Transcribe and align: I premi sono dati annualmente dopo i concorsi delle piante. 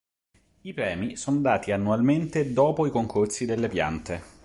I 0.61 0.73
premi 0.73 1.15
sono 1.15 1.41
dati 1.41 1.71
annualmente 1.71 2.53
dopo 2.53 2.87
i 2.87 2.89
concorsi 2.89 3.45
delle 3.45 3.67
piante. 3.67 4.39